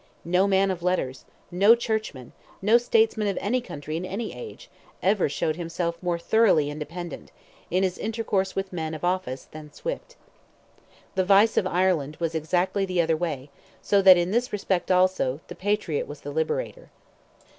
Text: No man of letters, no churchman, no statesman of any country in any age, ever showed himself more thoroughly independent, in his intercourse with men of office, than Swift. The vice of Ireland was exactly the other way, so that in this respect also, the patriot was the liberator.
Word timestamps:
No 0.25 0.47
man 0.47 0.71
of 0.71 0.81
letters, 0.81 1.25
no 1.51 1.75
churchman, 1.75 2.31
no 2.59 2.79
statesman 2.79 3.27
of 3.27 3.37
any 3.39 3.61
country 3.61 3.97
in 3.97 4.03
any 4.03 4.33
age, 4.33 4.67
ever 5.03 5.29
showed 5.29 5.57
himself 5.57 6.01
more 6.01 6.17
thoroughly 6.17 6.71
independent, 6.71 7.31
in 7.69 7.83
his 7.83 7.99
intercourse 7.99 8.55
with 8.55 8.73
men 8.73 8.95
of 8.95 9.03
office, 9.03 9.43
than 9.51 9.71
Swift. 9.71 10.15
The 11.13 11.23
vice 11.23 11.55
of 11.55 11.67
Ireland 11.67 12.15
was 12.19 12.33
exactly 12.33 12.83
the 12.83 12.99
other 12.99 13.15
way, 13.15 13.51
so 13.83 14.01
that 14.01 14.17
in 14.17 14.31
this 14.31 14.51
respect 14.51 14.89
also, 14.89 15.39
the 15.49 15.53
patriot 15.55 16.07
was 16.07 16.21
the 16.21 16.31
liberator. 16.31 16.89